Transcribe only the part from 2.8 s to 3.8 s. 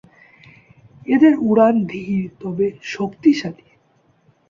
শক্তিশালী।